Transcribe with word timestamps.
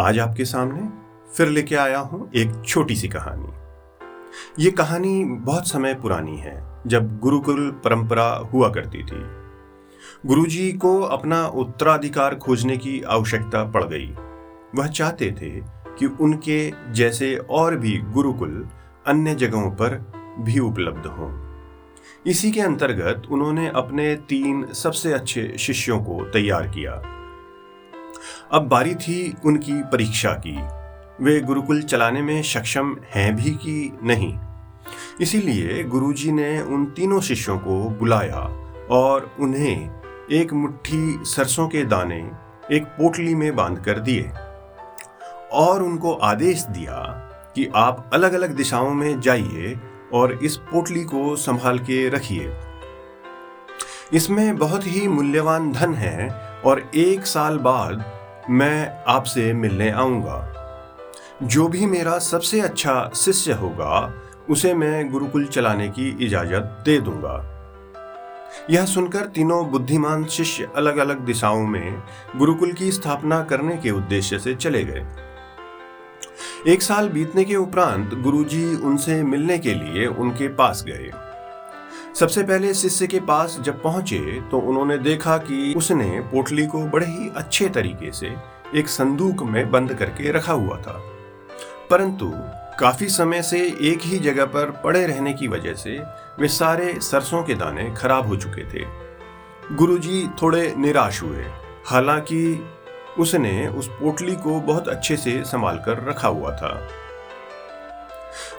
आज 0.00 0.18
आपके 0.18 0.44
सामने 0.44 0.88
फिर 1.34 1.48
लेके 1.48 1.74
आया 1.74 1.98
हूँ 1.98 2.30
एक 2.34 2.62
छोटी 2.66 2.96
सी 2.96 3.08
कहानी। 3.08 3.48
ये 4.64 4.70
कहानी 4.70 5.24
बहुत 5.24 5.68
समय 5.68 5.94
पुरानी 5.94 6.36
है, 6.36 6.80
जब 6.86 7.18
गुरुकुल 7.18 7.70
परंपरा 7.70 8.24
हुआ 8.24 8.68
करती 8.68 8.98
थी। 8.98 9.22
गुरुजी 10.26 10.72
को 10.72 11.00
अपना 11.00 11.46
उत्तराधिकार 11.46 12.34
खोजने 12.34 12.76
की 12.76 13.02
आवश्यकता 13.02 13.64
पड़ 13.64 13.84
गई। 13.84 14.14
वह 14.74 14.86
चाहते 14.86 15.30
थे 15.30 15.50
कि 15.98 16.06
उनके 16.06 16.72
जैसे 16.92 17.36
और 17.36 17.76
भी 17.76 17.98
गुरुकुल 17.98 18.68
अन्य 19.06 19.34
जगहों 19.34 19.70
पर 19.70 20.12
भी 20.38 20.58
उपलब्ध 20.58 21.06
हों। 21.06 21.58
इसी 22.26 22.52
के 22.52 22.60
अंतर्गत 22.60 23.22
उन्होंने 23.30 23.68
अपने 23.68 24.16
तीन 24.16 24.72
सबसे 24.72 25.12
अच्छे 25.12 25.56
शिष्यों 25.58 25.98
को 25.98 26.24
तैयार 26.24 26.68
किया। 26.68 27.10
अब 28.52 28.68
बारी 28.68 28.94
थी 28.94 29.36
उनकी 29.44 29.82
परीक्षा 29.82 30.32
की। 30.46 30.56
वे 31.24 31.40
गुरुकुल 31.40 31.82
चलाने 31.82 32.22
में 32.22 32.42
सक्षम 32.42 32.96
हैं 33.10 33.36
भी 33.36 33.50
कि 33.50 33.98
नहीं। 34.02 34.38
इसीलिए 35.20 35.84
गुरुजी 35.84 36.32
ने 36.32 36.60
उन 36.60 36.84
तीनों 36.86 37.20
शिष्यों 37.20 37.58
को 37.58 37.90
बुलाया 37.90 38.40
और 38.90 39.36
उन्हें 39.40 39.90
एक 40.32 40.52
मुट्ठी 40.52 41.20
सरसों 41.22 41.68
के 41.68 41.84
दाने, 41.84 42.30
एक 42.72 42.84
पोटली 42.84 43.34
में 43.34 43.56
बाँध 43.56 43.78
कर 43.78 43.98
दिए 43.98 44.30
और 45.52 45.82
उनको 45.82 46.12
आदेश 46.12 46.62
दिया 46.62 47.00
कि 47.54 47.70
आप 47.74 48.10
अलग 48.14 48.32
अलग 48.32 48.50
दिशाओं 48.50 48.90
में 48.90 49.20
जाइए 49.20 49.80
और 50.12 50.32
इस 50.32 50.56
पोटली 50.56 51.04
को 51.04 51.36
संभाल 51.36 51.78
के 51.78 52.08
रखिए। 52.08 52.56
इसमें 54.12 54.56
बहुत 54.56 54.86
ही 54.86 55.08
मूल्यवान 55.08 55.72
धन 55.72 55.94
है 55.94 56.30
और 56.64 56.90
एक 56.94 57.26
साल 57.26 57.58
बाद 57.58 58.13
मैं 58.50 59.04
आपसे 59.08 59.52
मिलने 59.52 59.90
आऊँगा। 59.90 60.50
जो 61.42 61.68
भी 61.68 61.86
मेरा 61.86 62.18
सबसे 62.18 62.60
अच्छा 62.60 63.10
शिष्य 63.14 63.52
होगा, 63.52 64.14
उसे 64.50 64.74
मैं 64.74 65.12
गुरुकुल 65.12 65.46
चलाने 65.46 65.88
की 65.88 66.16
इजाज़त 66.20 66.82
दे 66.84 67.00
दूँगा। 67.00 67.50
यह 68.70 68.84
सुनकर 68.84 69.20
तीनों 69.20 69.70
बुद्धिमान 69.70 70.24
शिष्य 70.24 70.68
अलग 70.76 70.96
अलग 70.96 71.18
दिशाओं 71.18 71.66
में 71.66 72.02
गुरुकुल 72.36 72.72
की 72.72 72.92
स्थापना 72.92 73.42
करने 73.42 73.76
के 73.76 73.90
उद्देश्य 73.90 74.38
से 74.38 74.54
चले 74.54 74.84
गए। 74.84 75.06
एक 76.66 76.82
साल 76.82 77.08
बीतने 77.08 77.44
के 77.44 77.56
उपरांत 77.56 78.14
गुरुजी 78.14 78.76
उनसे 78.76 79.22
मिलने 79.22 79.58
के 79.58 79.74
लिए 79.74 80.06
उनके 80.06 80.48
पास 80.48 80.84
गए। 80.88 81.10
सबसे 82.20 82.42
पहले 82.42 82.72
शिष्य 82.74 83.06
के 83.06 83.20
पास 83.20 83.56
जब 83.60 83.82
पहुँचे 83.82 84.40
तो 84.40 84.58
उन्होंने 84.58 84.98
देखा 84.98 85.36
कि 85.38 85.74
उसने 85.76 86.20
पोटली 86.20 86.66
को 86.66 86.82
बड़े 86.86 87.06
ही 87.06 87.30
अच्छे 87.36 87.68
तरीके 87.68 88.10
से 88.12 88.34
एक 88.74 88.88
संदूक 88.88 89.42
में 89.42 89.70
बंद 89.70 89.94
करके 89.94 90.32
रखा 90.32 90.52
हुआ 90.52 90.76
था। 90.76 90.92
परंतु 91.90 92.30
काफ़ी 92.80 93.06
समय 93.06 93.42
से 93.42 93.60
एक 93.90 94.00
ही 94.02 94.18
जगह 94.18 94.44
पर 94.44 94.70
पड़े 94.84 95.06
रहने 95.06 95.32
की 95.32 95.48
वजह 95.48 95.74
से 95.74 95.98
वे 96.38 96.48
सारे 96.48 96.94
सरसों 97.00 97.42
के 97.42 97.54
दाने 97.54 97.90
खराब 97.96 98.26
हो 98.26 98.36
चुके 98.36 98.64
थे। 98.64 98.84
गुरुजी 99.72 100.26
थोड़े 100.42 100.74
निराश 100.78 101.22
हुए, 101.22 101.44
हालाँकि 101.86 102.64
उसने 103.18 103.66
उस 103.68 103.88
पोटली 103.88 104.36
को 104.36 104.60
बहुत 104.60 104.88
अच्छे 104.88 105.16
से 105.16 105.42
संभाल 105.44 105.78
कर 105.78 106.04
रखा 106.04 106.28
हुआ 106.28 106.56
था। 106.56 106.88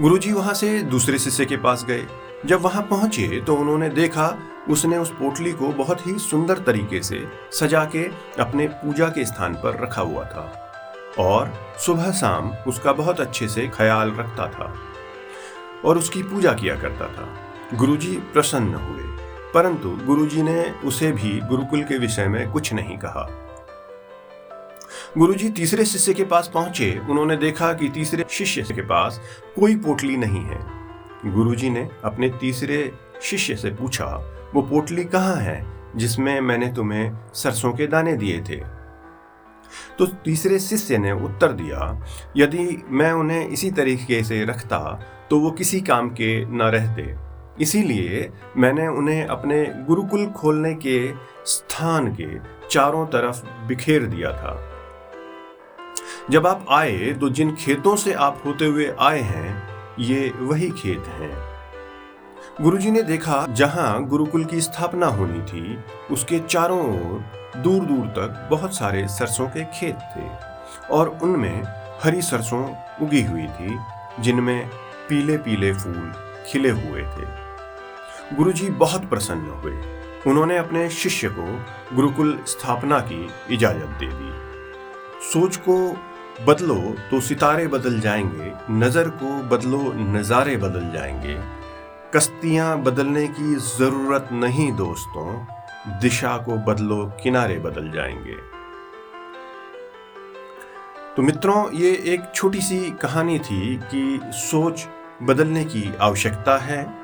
गुरुजी 0.00 0.32
वहाँ 0.32 0.54
से 0.54 0.78
दूसरे 0.82 1.18
शिष्य 1.18 1.44
के 1.44 1.56
पास 1.56 1.84
गए। 1.84 2.06
जब 2.46 2.60
वहाँ 2.60 2.82
पहुँचे 2.82 3.40
तो 3.40 3.54
उन्होंने 3.54 3.88
देखा, 3.88 4.36
उसने 4.70 4.96
उस 4.96 5.10
पोटली 5.10 5.52
को 5.52 5.68
बहुत 5.74 6.06
ही 6.06 6.18
सुंदर 6.18 6.58
तरीके 6.58 7.02
से 7.02 7.20
सजा 7.52 7.84
के 7.86 8.04
अपने 8.38 8.66
पूजा 8.68 9.08
के 9.08 9.24
स्थान 9.24 9.54
पर 9.54 9.80
रखा 9.82 10.02
हुआ 10.02 10.24
था 10.24 10.42
और 11.18 11.52
सुबह 11.78 12.10
शाम 12.12 12.50
उसका 12.68 12.92
बहुत 12.92 13.20
अच्छे 13.20 13.48
से 13.48 13.66
ख्याल 13.68 14.10
रखता 14.10 14.48
था 14.48 14.72
और 15.84 15.98
उसकी 15.98 16.22
पूजा 16.22 16.52
किया 16.52 16.76
करता 16.76 17.06
था। 17.08 17.28
गुरुजी 17.74 18.14
प्रसन्न 18.32 18.74
हुए, 18.74 19.02
परंतु 19.54 19.90
गुरुजी 20.04 20.42
ने 20.42 20.62
उसे 20.84 21.10
भी 21.12 21.38
गुरुकुल 21.40 21.82
के 21.82 21.98
विषय 21.98 22.26
में 22.26 22.50
कुछ 22.50 22.72
नहीं 22.72 22.96
कहा। 22.98 23.26
गुरुजी 25.18 25.48
तीसरे 25.50 25.84
शिष्य 25.84 26.12
के 26.14 26.24
पास 26.24 26.50
पहुँचे। 26.54 26.90
उन्होंने 27.10 27.36
देखा 27.36 27.72
कि 27.72 27.88
तीसरे 27.88 28.24
शिष्य 28.30 28.62
के 28.64 28.82
पास 28.82 29.20
कोई 29.56 29.74
पोटली 29.76 30.16
नहीं 30.16 30.40
है। 30.40 30.60
गुरुजी 31.26 31.70
ने 31.70 31.88
अपने 32.04 32.28
तीसरे 32.40 32.92
शिष्य 33.22 33.56
से 33.56 33.70
पूछा, 33.70 34.06
वो 34.54 34.62
पोटली 34.62 35.04
कहाँ 35.04 35.36
है, 35.36 35.64
जिसमें 35.96 36.40
मैंने 36.40 36.72
तुम्हें 36.72 37.12
सरसों 37.34 37.72
के 37.72 37.86
दाने 37.86 38.16
दिए 38.16 38.40
थे? 38.40 38.56
तो 39.98 40.06
तीसरे 40.24 40.58
शिष्य 40.58 40.98
ने 40.98 41.12
उत्तर 41.24 41.52
दिया, 41.52 42.06
यदि 42.36 42.82
मैं 42.88 43.12
उन्हें 43.12 43.46
इसी 43.48 43.70
तरीके 43.70 44.22
से 44.22 44.44
रखता 44.44 44.78
तो 45.30 45.40
वो 45.40 45.50
किसी 45.50 45.80
काम 45.80 46.10
के 46.10 46.44
न 46.46 46.62
रहते। 46.62 47.14
इसीलिए 47.60 48.30
मैंने 48.56 48.88
उन्हें 48.88 49.24
अपने 49.26 49.64
गुरुकुल 49.86 50.26
खोलने 50.32 50.74
के 50.76 51.12
स्थान 51.46 52.14
के 52.20 52.38
चारों 52.68 53.06
तरफ़ 53.06 53.46
बिखेर 53.66 54.06
दिया 54.06 54.32
था। 54.32 54.68
जब 56.30 56.46
आप 56.46 56.66
आए 56.70 57.12
तो 57.12 57.28
जिन 57.28 57.54
खेतों 57.54 57.96
से 57.96 58.12
आप 58.12 58.42
होते 58.46 58.64
हुए 58.64 58.92
आए 59.00 59.20
हैं, 59.20 59.68
ये 59.98 60.32
वही 60.36 60.70
खेत 60.70 61.04
हैं। 61.06 61.48
गुरुजी 62.60 62.90
ने 62.90 63.02
देखा, 63.02 63.46
जहाँ 63.46 64.04
गुरुकुल 64.04 64.44
की 64.44 64.60
स्थापना 64.60 65.06
होनी 65.06 65.42
थी, 65.42 65.84
उसके 66.10 66.38
चारों 66.38 66.80
ओर 66.80 67.24
दूर 67.56 67.84
दूर 67.84 68.06
तक 68.06 68.48
बहुत 68.50 68.76
सारे 68.76 69.08
सरसों 69.08 69.46
के 69.46 69.64
खेत 69.64 69.98
थे 70.16 70.28
और 70.94 71.18
उनमें 71.22 71.62
हरी 72.02 72.22
सरसों 72.22 72.74
उगी 73.02 73.22
हुई 73.22 73.46
थी, 73.46 73.78
जिनमें 74.20 74.68
पीले 75.08 75.38
पीले 75.38 75.72
फूल 75.72 76.12
खिले 76.46 76.70
हुए 76.70 77.02
थे। 77.02 77.26
गुरुजी 78.36 78.70
बहुत 78.70 79.10
प्रसन्न 79.10 79.50
हुए। 79.50 79.76
उन्होंने 80.26 80.56
अपने 80.56 80.90
शिष्य 80.90 81.28
को 81.28 81.64
गुरुकुल 81.96 82.40
स्थापना 82.46 82.98
की 83.00 83.28
इजाज़त 83.50 83.86
दे 84.00 84.06
दी। 84.06 84.32
सोच 85.32 85.56
को 85.56 85.96
बदलो 86.40 86.74
तो 87.10 87.20
सितारे 87.20 87.66
बदल 87.66 88.00
जाएँगे, 88.00 88.52
नज़र 88.70 89.08
को 89.08 89.42
बदलो, 89.42 89.92
नज़ारे 89.96 90.56
बदल 90.56 90.90
जाएँगे। 90.90 91.38
कश्तियाँ 92.14 92.82
बदलने 92.82 93.26
की 93.28 93.54
ज़रूरत 93.54 94.28
नहीं 94.32 94.72
दोस्तों, 94.72 95.46
दिशा 96.00 96.36
को 96.36 96.56
बदलो, 96.56 97.12
किनारे 97.22 97.58
बदल 97.58 97.90
जाएँगे। 97.90 98.36
तो 101.16 101.22
मित्रों, 101.22 101.70
ये 101.72 101.90
एक 101.90 102.32
छोटी 102.34 102.60
सी 102.60 102.90
कहानी 102.90 103.38
थी 103.38 103.76
कि 103.76 104.20
सोच 104.24 104.86
बदलने 105.22 105.64
की 105.64 105.94
आवश्यकता 106.00 106.58
है। 106.58 106.94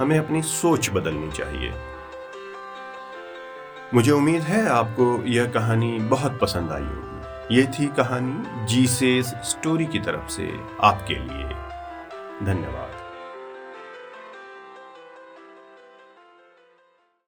हमें 0.00 0.18
अपनी 0.18 0.42
सोच 0.42 0.90
बदलनी 0.90 1.30
चाहिए। 1.32 1.72
मुझे 3.94 4.12
उम्मीद 4.12 4.42
है 4.42 4.68
आपको 4.68 5.24
यह 5.26 5.46
कहानी 5.46 5.98
बहुत 5.98 6.38
पसंद 6.40 6.72
आई 6.72 6.82
होगी। 6.82 7.21
ये 7.52 7.66
थी 7.66 7.86
कहानी 7.86 8.66
जीसेस 8.66 9.26
स्टोरी 9.26 9.86
की 9.86 9.98
तरफ़ 9.98 10.28
से 10.28 10.52
आपके 10.82 11.14
लिए। 11.14 11.48
धन्यवाद। 12.46 13.01